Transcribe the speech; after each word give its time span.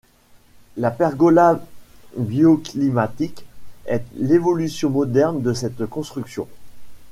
La 0.77 0.89
pergola 0.89 1.63
bioclimatique 2.17 3.45
est 3.85 4.03
l'évolution 4.15 4.89
moderne 4.89 5.43
de 5.43 5.53
cette 5.53 5.85
construction. 5.85 6.47